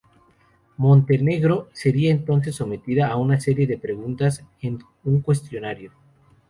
[0.77, 5.91] Montenegro sería entonces sometida a una serie de preguntas en un cuestionario.